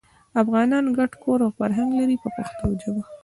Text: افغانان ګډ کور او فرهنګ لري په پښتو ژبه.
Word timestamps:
افغانان 0.41 0.85
ګډ 0.97 1.11
کور 1.23 1.39
او 1.45 1.51
فرهنګ 1.59 1.89
لري 1.99 2.15
په 2.23 2.29
پښتو 2.35 2.65
ژبه. 2.81 3.01